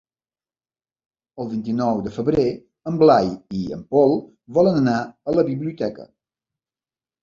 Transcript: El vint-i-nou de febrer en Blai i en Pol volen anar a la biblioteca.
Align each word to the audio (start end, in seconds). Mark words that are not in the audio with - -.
El 1.43 1.51
vint-i-nou 1.51 2.01
de 2.07 2.15
febrer 2.17 2.47
en 2.93 2.99
Blai 3.05 3.31
i 3.61 3.63
en 3.79 3.87
Pol 3.95 4.19
volen 4.61 4.85
anar 4.85 5.01
a 5.35 5.41
la 5.41 5.49
biblioteca. 5.55 6.13